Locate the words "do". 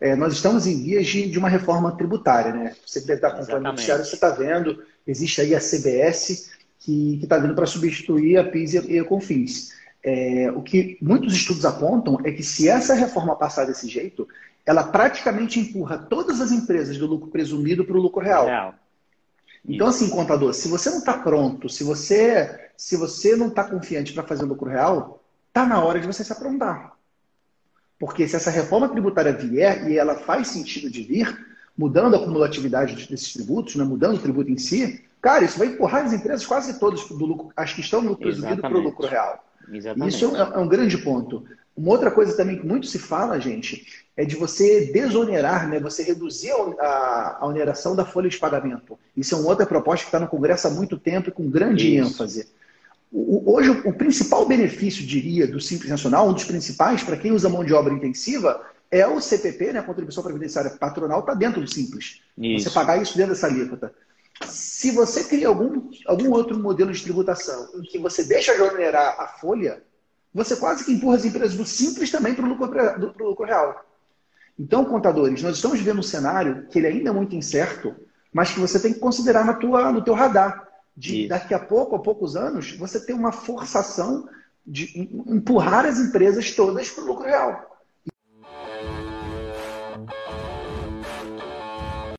16.96-17.06, 37.06-37.26, 55.46-55.60, 61.60-61.72, 71.56-71.66